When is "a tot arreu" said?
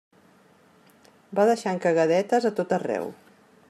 2.53-3.11